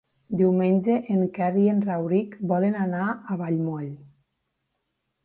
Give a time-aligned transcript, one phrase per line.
[0.37, 3.93] Diumenge en Quer i en Rauric volen anar a Vallmoll.